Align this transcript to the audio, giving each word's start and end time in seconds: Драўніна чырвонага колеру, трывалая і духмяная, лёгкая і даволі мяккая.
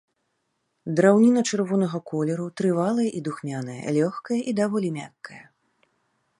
Драўніна 0.99 1.43
чырвонага 1.49 1.97
колеру, 2.09 2.47
трывалая 2.61 3.07
і 3.21 3.23
духмяная, 3.29 3.79
лёгкая 4.01 4.39
і 4.53 4.55
даволі 4.61 4.89
мяккая. 4.97 5.43